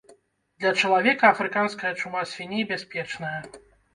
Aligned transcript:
Для 0.61 0.71
чалавека 0.85 1.29
афрыканская 1.35 1.93
чума 2.03 2.23
свіней 2.31 2.63
бяспечная. 2.75 3.37